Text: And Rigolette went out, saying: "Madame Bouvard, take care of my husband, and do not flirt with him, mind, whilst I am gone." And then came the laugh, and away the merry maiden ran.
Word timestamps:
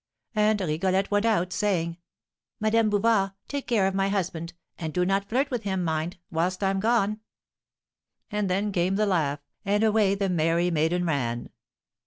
And 0.33 0.59
Rigolette 0.59 1.11
went 1.11 1.27
out, 1.27 1.53
saying: 1.53 1.97
"Madame 2.59 2.89
Bouvard, 2.89 3.33
take 3.47 3.67
care 3.67 3.85
of 3.85 3.93
my 3.93 4.09
husband, 4.09 4.53
and 4.79 4.91
do 4.95 5.05
not 5.05 5.29
flirt 5.29 5.51
with 5.51 5.61
him, 5.61 5.83
mind, 5.83 6.17
whilst 6.31 6.63
I 6.63 6.71
am 6.71 6.79
gone." 6.79 7.19
And 8.31 8.49
then 8.49 8.71
came 8.71 8.95
the 8.95 9.05
laugh, 9.05 9.41
and 9.63 9.83
away 9.83 10.15
the 10.15 10.27
merry 10.27 10.71
maiden 10.71 11.05
ran. 11.05 11.51